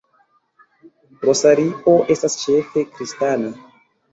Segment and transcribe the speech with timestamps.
[1.29, 3.57] Rosario estas ĉefe kristana.